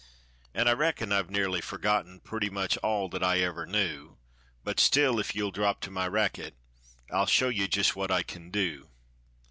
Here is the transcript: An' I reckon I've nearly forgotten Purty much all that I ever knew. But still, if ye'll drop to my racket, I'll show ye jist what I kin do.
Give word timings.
An' 0.55 0.67
I 0.67 0.71
reckon 0.73 1.11
I've 1.11 1.29
nearly 1.29 1.61
forgotten 1.61 2.21
Purty 2.21 2.49
much 2.49 2.75
all 2.77 3.07
that 3.09 3.23
I 3.23 3.37
ever 3.41 3.67
knew. 3.67 4.17
But 4.63 4.79
still, 4.79 5.19
if 5.19 5.35
ye'll 5.35 5.51
drop 5.51 5.79
to 5.81 5.91
my 5.91 6.07
racket, 6.07 6.55
I'll 7.11 7.27
show 7.27 7.49
ye 7.49 7.67
jist 7.67 7.95
what 7.95 8.09
I 8.09 8.23
kin 8.23 8.49
do. 8.49 8.89